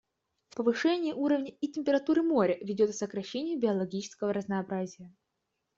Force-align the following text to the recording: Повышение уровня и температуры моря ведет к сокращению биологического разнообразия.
Повышение 0.55 1.13
уровня 1.13 1.51
и 1.61 1.67
температуры 1.67 2.23
моря 2.23 2.57
ведет 2.59 2.89
к 2.89 2.93
сокращению 2.95 3.59
биологического 3.59 4.33
разнообразия. 4.33 5.13